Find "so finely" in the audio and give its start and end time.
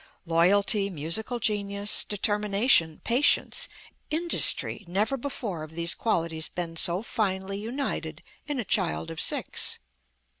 6.75-7.59